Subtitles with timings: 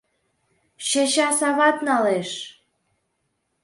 [0.87, 2.31] —Чечас ават налеш...